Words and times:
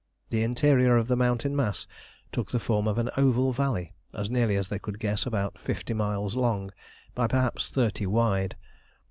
The 0.31 0.41
interior 0.41 0.97
of 0.97 1.07
the 1.07 1.15
mountain 1.15 1.55
mass 1.55 1.85
took 2.31 2.49
the 2.49 2.57
form 2.59 2.87
of 2.87 2.97
an 2.97 3.11
oval 3.17 3.51
valley, 3.53 3.93
as 4.15 4.31
nearly 4.31 4.55
as 4.55 4.67
they 4.67 4.79
could 4.79 4.97
guess 4.97 5.27
about 5.27 5.59
fifty 5.59 5.93
miles 5.93 6.33
long 6.35 6.71
by 7.13 7.27
perhaps 7.27 7.69
thirty 7.69 8.07
wide. 8.07 8.55